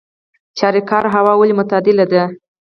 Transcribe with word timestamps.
چاریکار 0.57 1.05
هوا 1.15 1.33
ولې 1.37 1.53
معتدله 1.57 2.05
ده؟ 2.11 2.23